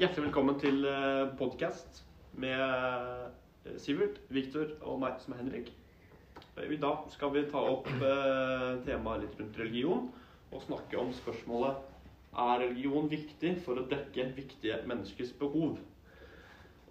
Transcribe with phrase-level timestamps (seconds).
[0.00, 0.86] hjertelig velkommen til
[1.36, 1.98] podkast
[2.40, 5.66] med eh, Sivert, Viktor og meg som er Henrik.
[6.56, 10.06] Eh, I dag skal vi ta opp eh, temaet litt rundt religion
[10.56, 11.84] og snakke om spørsmålet
[12.32, 15.76] er religion viktig for å dekke viktige menneskers behov.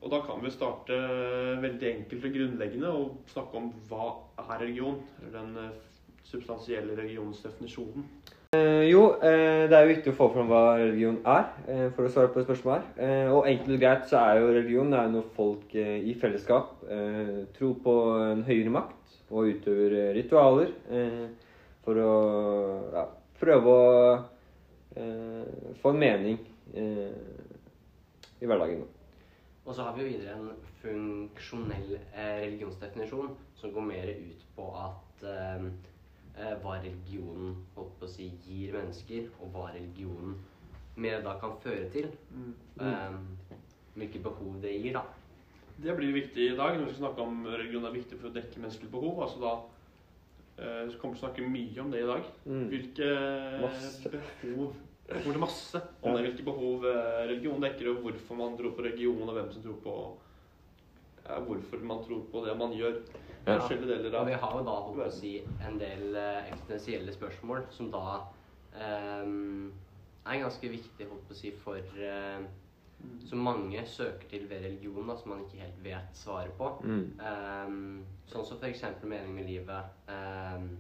[0.03, 1.01] Og da kan vi starte
[1.65, 4.11] veldig enkelt og grunnleggende og snakke om hva
[4.45, 5.01] er religion?
[5.23, 5.79] Eller den eh,
[6.29, 8.05] substansielle religionsdefinisjonen.
[8.57, 12.07] Eh, jo, eh, det er jo viktig å få fram hva religion er, eh, for
[12.07, 13.27] å svare på det spørsmålet her.
[13.29, 16.81] Og enkelt og greit så er jo religion det er når folk i fellesskap
[17.53, 20.71] tror på en høyere makt og utøver ritualer
[21.85, 22.15] for å
[22.95, 23.05] ja,
[23.37, 24.17] prøve å
[25.83, 26.41] få en mening
[26.73, 28.81] i hverdagen.
[29.67, 30.49] Og så har vi jo videre en
[30.81, 35.29] funksjonell religionsdefinisjon som går mer ut på at
[36.63, 40.37] hva religionen holdt på å si, gir mennesker, og hva religionen
[40.99, 42.11] mer da kan føre til.
[42.31, 42.53] Mm.
[42.81, 43.17] Eh,
[43.99, 45.03] hvilke behov det gir, da.
[45.79, 48.35] Det blir viktig i dag når vi skal snakke om religion er viktig for å
[48.35, 49.21] dekke menneskelige behov.
[49.23, 49.53] altså da
[50.59, 52.31] eh, så kommer vi til å snakke mye om det i dag.
[52.45, 52.65] Mm.
[52.73, 53.11] Hvilke
[53.63, 54.11] masse.
[54.43, 54.73] behov
[55.09, 58.85] kommer til masse om det, hvilke behov eh, religion dekker, og hvorfor man tror på
[58.85, 59.95] religion, og hvem som tror på
[61.29, 63.01] ja, hvorfor man tror på det man gjør.
[63.45, 63.55] Ja.
[63.55, 65.33] Forskjellige deler av Og vi har jo da holdt å si
[65.65, 68.17] en del uh, eksistensielle spørsmål som da
[68.75, 69.69] um,
[70.27, 72.43] er ganske viktig holdt på å si for uh,
[73.29, 76.73] Som mange søker til ved religion, da, som man ikke helt vet svaret på.
[76.83, 77.05] Mm.
[77.23, 77.77] Um,
[78.27, 78.83] sånn som f.eks.
[79.05, 79.93] mening med livet.
[80.11, 80.73] Um,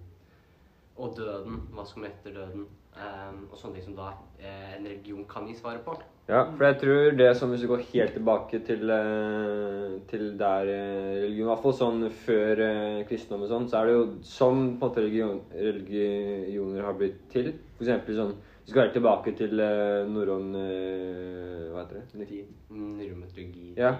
[0.99, 1.61] og døden.
[1.73, 2.67] Hva som kommer etter døden.
[2.99, 4.09] Um, og sånne ting som da
[4.41, 5.93] eh, en religion kan gi svaret på.
[6.29, 10.67] Ja, for jeg tror det som hvis du går helt tilbake til, eh, til der
[10.69, 14.03] eh, religion I hvert fall sånn før eh, kristendom og sånn, så er det jo
[14.29, 17.49] sånn på en måte religion, religioner har blitt til.
[17.79, 19.57] For eksempel sånn Vi skal helt tilbake til
[20.13, 22.43] norrøn Hva heter det?
[22.69, 23.71] Nyrometologi.
[23.79, 23.95] Ja.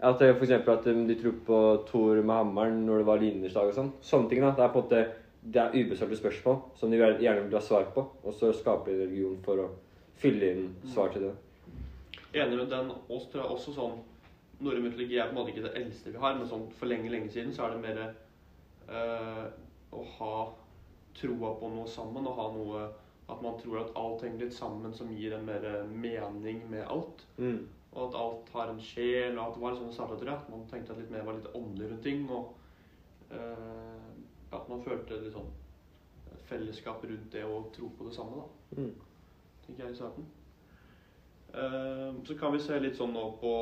[0.00, 1.58] At for eksempel at de tror på
[1.90, 3.92] Thor med hammeren når det var linersdag og sånn.
[4.00, 4.40] Sånne ting.
[4.40, 5.04] da, Det er på en måte
[5.46, 8.02] det er ubesvarte spørsmål som de gjerne vil ha svar på.
[8.24, 9.72] Og så skaper de religion for å
[10.18, 11.34] fylle inn svar til det
[12.36, 12.92] enig med den.
[13.08, 13.96] Også, tror jeg også sånn
[14.56, 17.10] Norrøn mytologi er på en måte ikke det eldste vi har, men sånn for lenge,
[17.12, 17.98] lenge siden så er det mer
[18.88, 19.42] øh,
[19.92, 20.36] å ha
[21.18, 22.24] troa på noe sammen.
[22.24, 22.86] Og ha noe
[23.26, 27.24] At man tror at alt henger litt sammen, som gir en mer mening med alt.
[27.42, 27.64] Mm.
[27.90, 30.42] Og at alt har en sjel, og at det var sånn starta, tror jeg.
[30.44, 32.22] At man tenkte at litt mer var litt åndelig rundt ting.
[32.30, 32.52] Og
[33.34, 34.06] uh,
[34.52, 35.50] at man følte litt sånn
[36.46, 38.82] fellesskap rundt det og tro på det samme, da.
[38.82, 38.92] Mm.
[39.66, 40.26] Tenker jeg i starten.
[41.56, 43.52] Eh, så kan vi se litt sånn nå på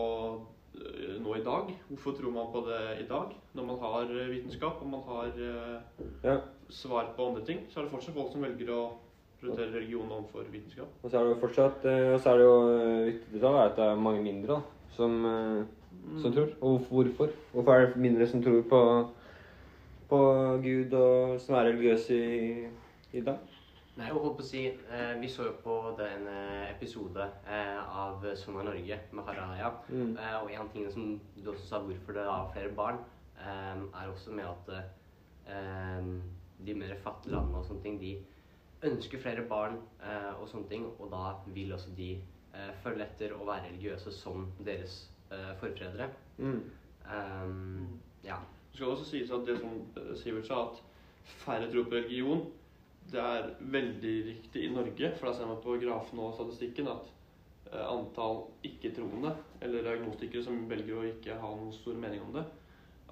[0.75, 1.71] eh, nå i dag.
[1.91, 3.33] Hvorfor tror man på det i dag?
[3.55, 5.41] Når man har eh, vitenskap og man har
[6.25, 6.39] ja.
[6.69, 8.83] svar på andre ting, så er det fortsatt folk som velger å
[9.41, 10.91] prioritere religion overfor vitenskap.
[11.03, 12.59] Og så er det jo fortsatt Og så er det jo
[13.11, 15.19] viktig å at det er mange mindre da, som,
[16.19, 16.33] som mm.
[16.33, 16.55] tror.
[16.65, 17.35] Og hvorfor?
[17.53, 18.81] Hvorfor er det mindre som tror på,
[20.15, 22.69] på Gud og som er religiøse i,
[23.19, 23.55] i dag?
[23.95, 27.79] Nei, jeg holdt på å si, eh, Vi så jo på den eh, episode eh,
[27.79, 29.71] av Sånn er Norge med Haraya.
[29.87, 30.17] Mm.
[30.19, 32.99] Eh, og en ting som du også sa hvorfor det er flere barn,
[33.39, 36.09] eh, er også med at eh,
[36.67, 38.17] de mer fattige landene og sånne ting, de
[38.85, 39.79] ønsker flere barn
[40.37, 40.83] og sånne ting.
[41.01, 42.11] Og da vil også de
[42.83, 44.99] følge etter å være religiøse som deres
[45.61, 46.11] forfedre.
[46.37, 46.59] Mm.
[47.09, 47.87] Um,
[48.27, 48.37] ja.
[48.75, 49.75] Det skal også sies at det som
[50.19, 50.81] Sivert sa, at
[51.45, 52.41] færre tror på religion
[53.13, 57.11] det er veldig riktig i Norge, for da ser man på grafen og statistikken at
[57.71, 62.45] eh, antall ikke-troende, eller diagnostikere som velger å ikke ha noen stor mening om det,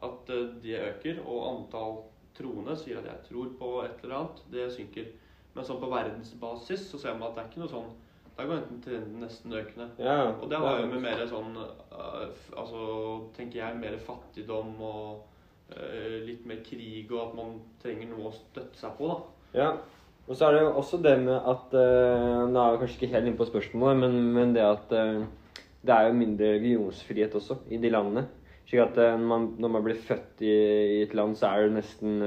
[0.02, 1.20] at de det øker.
[1.22, 1.98] Og antall
[2.34, 5.12] troende sier at jeg tror på et eller annet, det synker.
[5.52, 7.92] Men sånn på verdensbasis så ser man at det er ikke noe sånn
[8.32, 9.90] Da går enten trenden nesten økende.
[10.00, 12.80] Ja, og det har jo med mer sånn Altså,
[13.36, 15.31] tenker jeg, mer fattigdom og
[16.26, 19.16] litt mer krig, og at man trenger noe å støtte seg på, da.
[19.56, 19.70] Ja.
[20.28, 23.14] Og så er det jo også det med at uh, Nå er jeg kanskje ikke
[23.14, 25.24] helt inne på spørsmålet, men, men det at uh,
[25.82, 28.28] det er jo mindre religionsfrihet også i de landene.
[28.68, 31.80] Slik at uh, man, når man blir født i, i, et land, så er det
[31.80, 32.22] nesten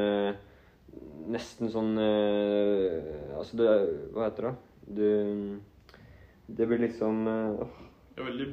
[1.25, 3.71] Nesten sånn Altså, det,
[4.13, 4.51] hva heter det?
[4.95, 8.47] Du Det blir liksom Det er veldig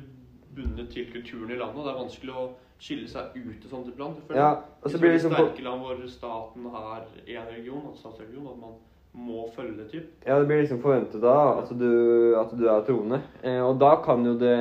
[0.56, 1.76] bundet til kulturen i landet.
[1.76, 2.46] og Det er vanskelig å
[2.82, 4.22] skille seg ut og sånt land.
[4.34, 8.48] Ja, og så blir det liksom sterke land hvor staten har én region, altså statsregion,
[8.50, 8.80] at man
[9.12, 10.08] må følge det typ.
[10.26, 11.92] Ja, det blir liksom forventet da at du,
[12.40, 13.20] at du er troende.
[13.44, 14.56] Eh, og da kan jo det,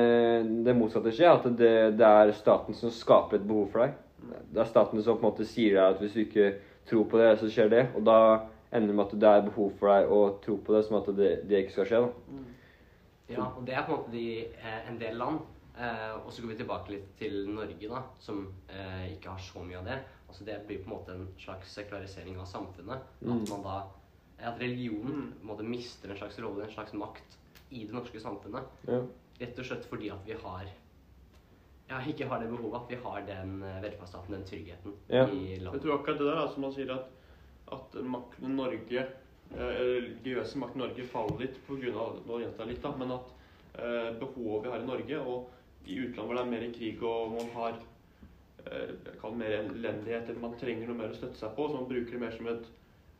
[0.66, 3.96] det motsatte skje, at det, det, er staten som skaper et behov for deg.
[4.52, 6.52] Det er staten som på en måte sier deg at hvis du ikke
[6.88, 7.86] tror på det, så skjer det.
[7.96, 8.18] Og da
[8.72, 11.10] ender det med at det er behov for deg å tro på det, som at
[11.16, 12.04] det, det ikke skal skje.
[12.04, 12.36] da.
[12.36, 12.46] Mm.
[13.32, 15.42] Ja, og det er på en måte de, eh, en del land.
[15.78, 19.62] Eh, og så går vi tilbake litt til Norge, da, som eh, ikke har så
[19.64, 19.98] mye av det.
[20.28, 23.00] Altså Det blir på en måte en slags sekularisering av samfunnet.
[23.22, 23.32] Mm.
[23.42, 23.78] At man da
[24.42, 25.32] At religionen Mm.
[25.38, 27.36] på en måte mister en slags rolle, en slags makt,
[27.70, 28.64] i det norske samfunnet.
[28.88, 28.98] Ja.
[29.40, 30.64] Rett og slett fordi at vi har
[31.88, 32.74] Ja, ikke har det behovet.
[32.82, 35.26] At vi har den eh, velferdsstaten, den tryggheten, Ja.
[35.28, 37.08] i Jeg tror akkurat det der, altså man sier at,
[37.72, 39.06] at makten Norge,
[39.54, 41.58] eh, religiøse makten i Norge faller litt
[41.96, 43.32] av, nå gjentar jeg litt da, men at
[43.78, 45.50] eh, behovet vi har i Norge, og
[45.86, 47.80] i utlandet hvor det er mer krig og man har
[48.66, 52.14] eh, mer elendighet, eller man trenger noe mer å støtte seg på, så man bruker
[52.14, 52.70] det mer som et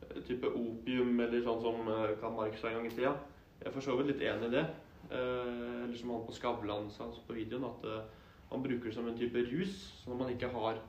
[0.07, 3.13] eh, type opium, eller sånn som eh, Karl Marx sa en gang i tida.
[3.59, 4.65] Jeg er for så vidt litt enig i det.
[5.13, 7.83] Eller som han på Skavlan sa på videoen, at
[8.49, 10.79] man bruker det som en type rus, så når man ikke har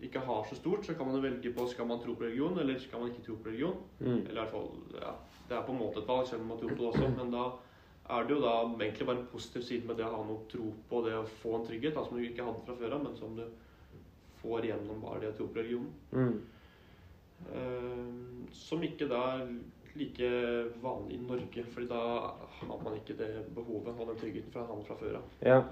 [0.00, 2.78] ikke har så stort, så kan man velge på skal man tro på religion, eller
[2.78, 3.76] skal man ikke tro på religion.
[3.98, 4.26] Mm.
[4.28, 5.12] Eller i hvert fall, ja,
[5.48, 7.08] Det er på en måte et valg, selv om man tror på det også.
[7.16, 7.44] Men da
[8.08, 10.70] er det jo da egentlig bare en positiv side med det å ha noe tro
[10.90, 13.16] på, det å få en trygghet, da, som du ikke hadde fra før av, men
[13.18, 13.44] som du
[14.42, 15.90] får gjennom bare det å tro på religionen.
[16.12, 16.38] Mm.
[17.48, 19.50] Uh, som ikke da er
[19.98, 20.28] like
[20.82, 22.02] vanlig i Norge, fordi da
[22.58, 25.32] har man ikke det behovet og den tryggheten fra han fra før av.
[25.44, 25.62] Ja.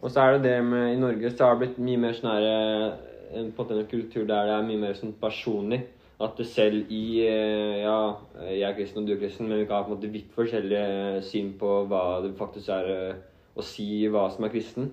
[0.00, 2.32] Og så er det det med I Norge så har det blitt mye mer sånn
[2.32, 3.08] her eh,
[3.40, 5.84] en, en kultur der det er mye mer sånn personlig.
[6.20, 8.12] At selv i eh, Ja,
[8.44, 10.34] jeg er kristen og du er kristen, men vi kan ha på en måte vidt
[10.36, 13.22] forskjellige syn på hva det faktisk er eh,
[13.56, 14.90] å si hva som er kristen.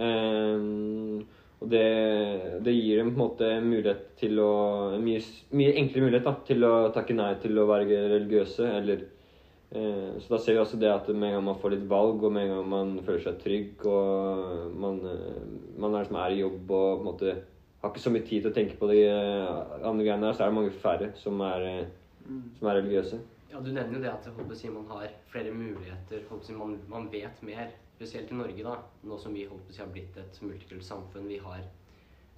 [0.00, 1.26] Um,
[1.60, 1.82] og det,
[2.64, 4.52] det gir dem på en måte en mulighet til å
[4.94, 5.18] En mye,
[5.52, 9.08] mye enklere mulighet da, til å takke nei til å være religiøse, eller
[9.70, 12.32] Så da ser vi også det at med en gang man får litt valg, og
[12.32, 15.02] med en gang man føler seg trygg, og man,
[15.76, 17.36] man er, liksom er i jobb og på en måte
[17.80, 20.44] har ikke så mye tid til å tenke på de eh, andre greiene der, så
[20.44, 23.20] er det mange færre som er, eh, som er religiøse.
[23.50, 26.26] Ja, Du nevner jo det at håper si, man har flere muligheter.
[26.28, 27.72] Håper si, man, man vet mer.
[27.96, 28.76] Spesielt i Norge, da.
[29.04, 31.28] Nå som vi håper si, har blitt et multikulturelt samfunn.
[31.28, 31.64] Vi har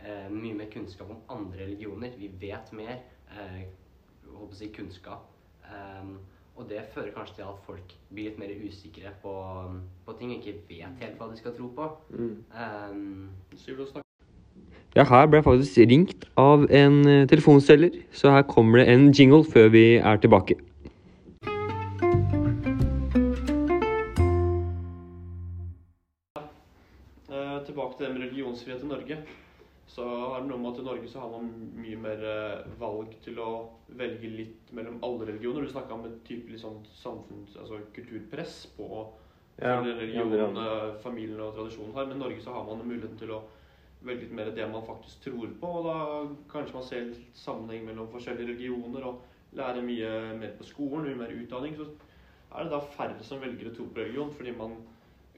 [0.01, 2.15] eh, mye mer kunnskap om andre religioner.
[2.19, 3.03] Vi vet mer.
[3.35, 3.61] Eh,
[4.31, 5.29] håper si, kunnskap.
[5.73, 6.17] Um,
[6.57, 9.35] og det fører kanskje til at folk blir litt mer usikre på,
[10.07, 10.35] på ting.
[10.37, 11.87] Ikke vet helt hva de skal tro på.
[12.13, 12.35] Mm.
[12.65, 17.95] Ehm, Sier du å snakke Ja, her ble jeg faktisk ringt av en eh, telefonselger,
[18.13, 20.59] så her kommer det en jingle før vi er tilbake.
[27.33, 29.17] Eh, tilbake til det med religionsfrihet i Norge.
[29.87, 31.49] Så har det noe med at i Norge så har man
[31.81, 33.49] mye mer eh, valg til å
[33.97, 35.65] velge litt mellom alle religioner.
[35.65, 37.57] Du snakka om et type sånn samfunns...
[37.57, 38.93] Altså kulturpress på
[39.57, 42.13] Ja, religionen, eh, familien og tradisjonen har.
[42.13, 43.43] Men i Norge så har man muligheten til å
[44.07, 45.75] velge litt mer det man faktisk tror på.
[45.81, 45.99] Og da
[46.53, 51.21] kanskje man ser litt sammenheng mellom forskjellige religioner og lærer mye mer på skolen, mye
[51.25, 51.77] mer utdanning.
[51.79, 51.89] Så
[52.53, 54.77] er det da færre som velger å tro på religion, fordi man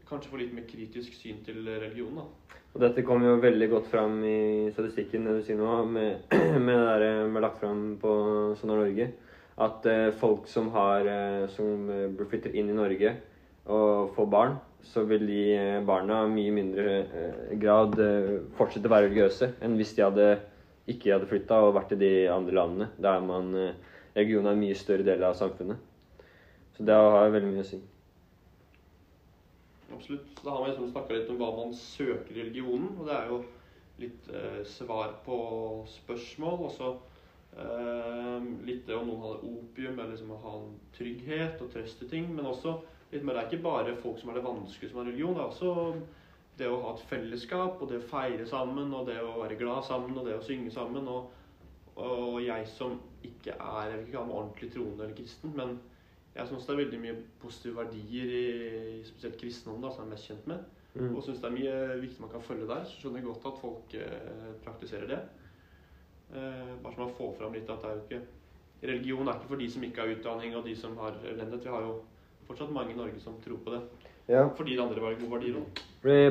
[0.08, 2.20] kanskje får litt mer kritisk syn til religion.
[2.20, 2.60] da.
[2.74, 6.24] Og dette kommer jo veldig godt fram i statistikken det du sier nå, med,
[6.66, 8.14] med det der eh, med lagt fram på
[8.58, 9.08] Sonar er Norge.
[9.64, 11.86] At eh, folk som har eh, som
[12.18, 13.14] flytter inn i Norge
[13.70, 18.90] og får barn, så vil de eh, barna i mye mindre eh, grad eh, fortsette
[18.90, 20.28] å være religiøse enn hvis de hadde
[20.90, 23.74] ikke hadde flytta og vært i de andre landene der man eh,
[24.14, 25.80] er en mye større del av samfunnet.
[26.76, 27.80] Så det har veldig mye å si.
[29.94, 30.30] Absolutt.
[30.38, 32.92] Så da har vi liksom snakka litt om hva man søker i religionen.
[32.98, 33.40] Og det er jo
[34.02, 35.38] litt eh, svar på
[35.90, 36.64] spørsmål.
[36.66, 36.90] Og så
[37.58, 42.02] eh, litt det om noen hadde opium, eller liksom å ha en trygghet og trøst
[42.06, 42.30] i ting.
[42.34, 42.76] Men også
[43.14, 45.34] litt mer, det er ikke bare folk som er det vanskelige som har religion.
[45.38, 45.72] Det er også
[46.58, 49.82] det å ha et fellesskap, og det å feire sammen, og det å være glad
[49.88, 51.08] sammen, og det å synge sammen.
[51.10, 51.32] Og,
[51.96, 55.76] og jeg som ikke er jeg vil ikke kalle meg ordentlig troende eller kristen, men
[56.34, 58.46] jeg syns det er veldig mye positive verdier i,
[58.98, 60.64] i spesielt kristendom, da, som jeg er mest kjent med.
[60.94, 61.10] Mm.
[61.10, 62.86] Og syns det er mye viktig man kan følge der.
[62.86, 65.20] Så skjønner jeg godt at folk eh, praktiserer det.
[66.34, 68.24] Eh, bare så man får fram litt at det er jo ikke
[68.84, 71.62] Religion er ikke for de som ikke har utdanning, og de som har elendighet.
[71.64, 71.92] Vi har jo
[72.48, 73.80] fortsatt mange i Norge som tror på det.
[74.28, 74.46] Ja.
[74.56, 75.80] Fordi det andre var gode verdier òg.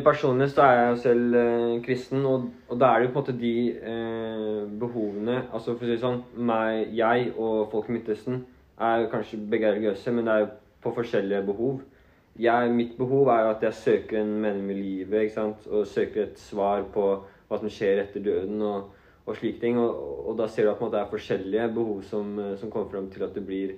[0.06, 3.20] Personlig så er jeg jo selv eh, kristen, og, og da er det jo på
[3.20, 7.90] en måte de eh, behovene Altså for å si det sånn, meg, jeg og folk
[7.90, 8.44] i Midtøsten
[8.82, 10.50] er kanskje begge religiøse, men det er jo
[10.84, 11.82] på forskjellige behov.
[12.40, 15.68] Jeg, mitt behov er jo at jeg søker en mening med livet, ikke sant?
[15.70, 17.08] og søker et svar på
[17.48, 18.90] hva som skjer etter døden og,
[19.26, 19.78] og slike ting.
[19.78, 23.12] Og, og da ser du at det er forskjellige behov som, eh, som kommer fram
[23.14, 23.78] til at du blir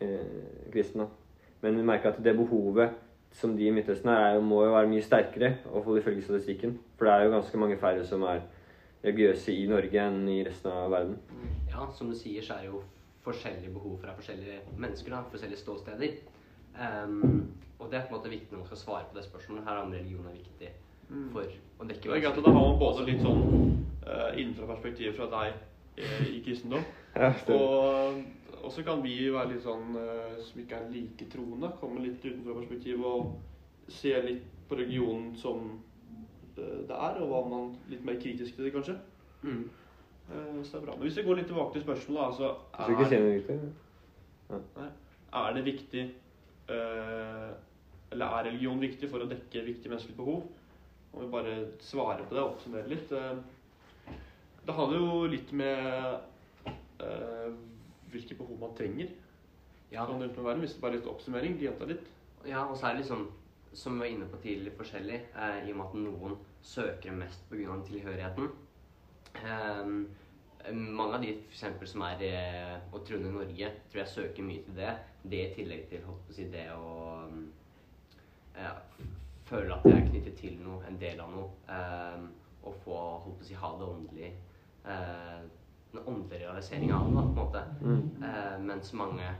[0.00, 1.02] eh, kristen.
[1.02, 1.19] da.
[1.62, 2.90] Men vi merker at det behovet
[3.32, 5.98] som de i Midtøsten er, er jo- må jo være mye sterkere, i hvert fall
[5.98, 6.78] ifølge statistikken.
[6.96, 8.40] For det er jo ganske mange færre som er
[9.04, 11.18] religiøse i Norge enn i resten av verden.
[11.70, 12.82] Ja, som du sier, så er det jo
[13.24, 15.10] forskjellige behov fra forskjellige mennesker.
[15.10, 16.10] da, Forskjellige ståsteder.
[17.04, 17.46] Um,
[17.80, 19.64] Og det er på en måte viktig når man skal svare på det spørsmålet.
[19.64, 20.68] Her om religion er viktig
[21.10, 21.32] Mm.
[21.32, 21.40] for
[21.80, 25.16] å dekke Det er greit at da har man både litt sånn uh, innenfra perspektiv
[25.16, 25.52] fra deg
[25.96, 26.84] eh, i kristendom,
[27.16, 28.14] Ja, og
[28.64, 32.22] og så kan vi være litt sånn eh, som ikke er like troende, komme litt
[32.24, 35.70] utenfor perspektivet og se litt på religionen som
[36.56, 38.96] eh, det er, og være man litt mer kritisk til det, kanskje.
[39.42, 39.64] Mm.
[40.30, 40.96] Eh, Så det er bra.
[40.96, 43.58] Men hvis vi går litt tilbake til spørsmålet, altså tror ikke er, kjenner riktig.
[45.40, 46.04] er det viktig
[46.74, 47.50] eh,
[48.10, 50.44] Eller er religion viktig for å dekke viktige menneskelige behov?
[51.12, 53.10] Om vi bare svarer på det og oppsummerer litt.
[54.66, 56.20] Det handler jo litt med
[57.02, 57.54] eh,
[58.12, 59.12] hvilke behov man trenger.
[59.90, 60.06] Ja.
[60.06, 62.06] Sånn rundt om verden, Hvis det bare er litt oppsummering, gjenta litt.
[62.46, 63.26] Ja, og så er det liksom,
[63.72, 65.20] som vi var inne på tidligere, forskjellig.
[65.34, 67.78] Eh, I og med at noen søker mest pga.
[67.88, 68.50] tilhørigheten.
[69.34, 74.42] Eh, mange av de for eksempel, som er eh, og i Norge, tror jeg søker
[74.42, 74.96] mye til det.
[75.22, 77.28] Det i tillegg til holdt på å si, det å
[78.56, 78.76] eh,
[79.44, 81.50] føle at jeg er knyttet til noe, en del av noe.
[81.68, 82.28] Eh,
[82.62, 84.30] og få holdt på å si, ha det åndelig
[84.84, 85.40] eh,
[85.92, 87.64] Den åndelige realiseringa av det, på en måte.
[87.82, 88.22] Mm.
[88.22, 89.30] Eh, mens mange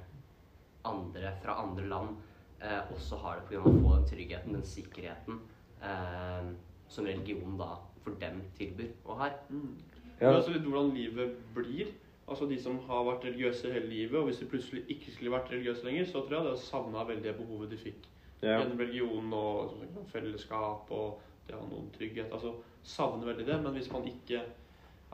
[0.84, 2.16] andre fra andre land
[2.62, 3.60] eh, også har det pga.
[3.60, 5.40] å få den tryggheten, den sikkerheten,
[5.82, 6.50] eh,
[6.88, 9.36] som religion da for dem tilbyr og har.
[9.50, 9.76] Mm.
[10.20, 10.26] Ja.
[10.26, 11.92] Men altså litt hvordan livet blir.
[12.28, 15.50] Altså De som har vært religiøse hele livet, og hvis de plutselig ikke skulle vært
[15.50, 18.08] religiøse lenger, så tror jeg det savna veldig det behovet de fikk
[18.42, 18.58] Ja.
[18.58, 19.72] gjennom religion og
[20.12, 22.32] fellesskap og det å ha noen trygghet.
[22.32, 23.62] Altså savner veldig det.
[23.62, 24.42] Men hvis man ikke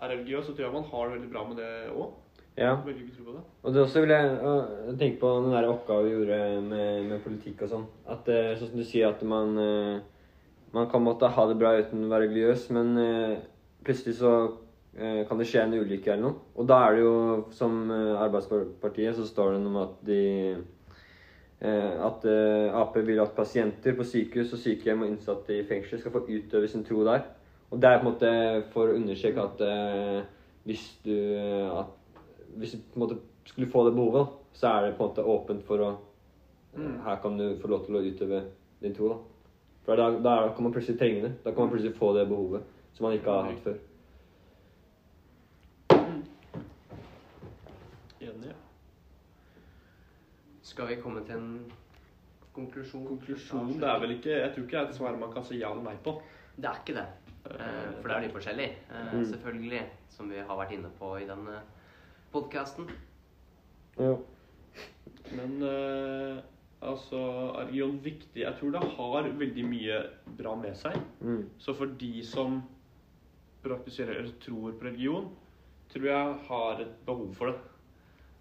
[0.02, 2.14] er religiøs, så tror jeg man har det veldig bra med det òg.
[2.56, 2.72] ja.
[3.62, 7.24] Og det også vil jeg uh, tenke på den der oppgaven vi gjorde med, med
[7.24, 7.82] politikk og sånn.
[8.08, 9.96] At uh, sånn som du sier, at man uh,
[10.76, 13.36] Man kan måtte ha det bra uten å være religiøs, men øh,
[13.86, 14.32] plutselig så
[14.98, 16.40] kan det skje en ulykke eller noe.
[16.58, 17.12] Og da er det jo,
[17.54, 20.20] som Arbeidspartiet, så står det noe om at de
[22.10, 22.26] At
[22.82, 26.68] Ap vil at pasienter på sykehus og sykehjem og innsatte i fengsel skal få utøve
[26.68, 27.24] sin tro der.
[27.70, 28.32] Og det er på en måte
[28.73, 30.20] for å understreke at uh,
[30.66, 31.16] hvis du
[31.70, 31.94] at
[32.56, 35.25] hvis du på en måte skulle få det behovet, så er det på en måte
[35.37, 35.90] åpent for å
[36.76, 37.00] Mm.
[37.04, 38.42] Her kan du få lov til å utøve
[38.82, 39.08] din tro.
[39.08, 39.16] da.
[39.87, 41.32] For da, da kan man plutselig trenge det.
[41.44, 43.78] Da kan man plutselig få det behovet som man ikke har hatt før.
[48.26, 48.54] Enig.
[50.62, 51.52] Skal vi komme til en
[52.56, 53.06] konklusjon?
[53.06, 55.62] Konklusjon, det er vel ikke Jeg tror ikke det er et svar man kan si
[55.62, 56.18] ja eller nei på.
[56.56, 57.06] Det er ikke det.
[57.46, 59.24] Eh, for det er litt forskjellig, eh, Mm.
[59.30, 61.60] selvfølgelig, som vi har vært inne på i denne
[62.32, 62.88] podkasten.
[63.98, 64.16] Ja.
[65.32, 66.42] Men eh,
[66.82, 67.20] altså
[67.58, 68.42] religion viktig?
[68.42, 70.00] Jeg tror det har veldig mye
[70.38, 70.96] bra med seg.
[71.22, 71.48] Mm.
[71.58, 72.62] Så for de som
[73.64, 75.30] praktiserer eller tror på religion,
[75.90, 77.56] tror jeg har et behov for det.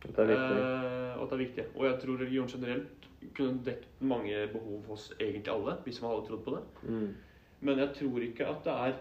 [0.06, 0.58] Det er viktig.
[0.62, 1.66] Eh, og at det er viktig.
[1.76, 6.28] Og jeg tror religion generelt kunne dekket mange behov hos egentlig alle, hvis man hadde
[6.28, 6.64] trodd på det.
[6.90, 7.16] Mm.
[7.62, 8.96] Men jeg tror ikke at det er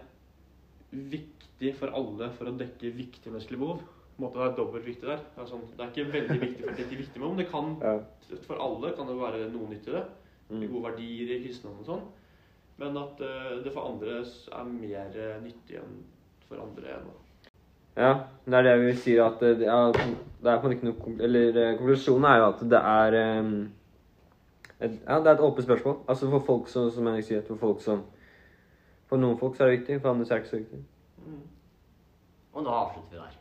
[0.91, 3.81] viktig for alle for å dekke viktige menneskelige behov.
[4.15, 5.23] På en måte Det er dobbelt viktig der.
[5.35, 7.49] Det er, sånn, det er ikke veldig viktig for å dekke viktige behov, men det
[7.51, 8.37] kan, Ja.
[8.47, 10.05] for alle kan det være noe nytt i det.
[10.49, 10.67] Mm.
[10.71, 12.05] Gode verdier i kristendommen og sånn.
[12.77, 15.95] Men at eh, det for andre er mer eh, nyttig enn
[16.47, 16.97] for andre.
[16.97, 17.13] enn
[17.95, 18.11] Ja,
[18.45, 19.93] det er det vi sier at det er,
[20.43, 23.53] det er på en ikke noe Eller eh, konklusjonen er jo at det er um,
[24.79, 25.97] et, Ja, det er et åpent spørsmål.
[26.07, 28.03] Altså for folk som, som jeg sier, for folk som
[29.09, 30.79] For noen folk så er det viktig, for andre så er det ikke så viktig.
[31.25, 31.41] Mm.
[32.53, 33.37] Og da avslutter vi der.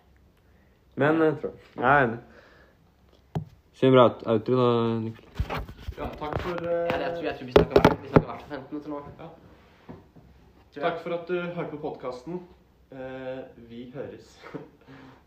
[0.97, 2.19] Men jeg tror Jeg er enig.
[3.75, 5.25] Sier bra out- outro, da, Nikkel.
[5.99, 8.43] Ja, takk for Ja, eh, jeg, tror, jeg tror vi snakker hvert vi snakker hvert
[8.43, 9.01] fall 15 minutter nå.
[9.19, 9.29] Ja.
[10.81, 12.41] Takk for at du hørte på podkasten.
[13.57, 14.39] vi høres.